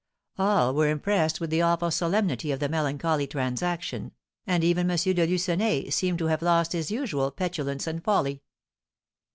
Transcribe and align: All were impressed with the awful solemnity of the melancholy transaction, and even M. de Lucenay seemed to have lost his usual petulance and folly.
All 0.39 0.73
were 0.73 0.87
impressed 0.89 1.39
with 1.39 1.51
the 1.51 1.61
awful 1.61 1.91
solemnity 1.91 2.51
of 2.51 2.59
the 2.59 2.67
melancholy 2.67 3.27
transaction, 3.27 4.13
and 4.47 4.63
even 4.63 4.89
M. 4.89 4.97
de 4.97 5.27
Lucenay 5.27 5.91
seemed 5.91 6.17
to 6.17 6.25
have 6.25 6.41
lost 6.41 6.71
his 6.71 6.89
usual 6.89 7.29
petulance 7.29 7.85
and 7.85 8.03
folly. 8.03 8.41